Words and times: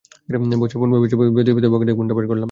বসের 0.61 0.77
ফোন 0.81 0.89
এসেছে 0.95 1.15
ভেবে 1.19 1.31
ব্যতিব্যস্ত 1.37 1.65
হয়ে 1.65 1.73
পকেট 1.73 1.87
থেকে 1.87 1.97
ফোনটা 1.99 2.13
বের 2.13 2.25
করলাম। 2.25 2.39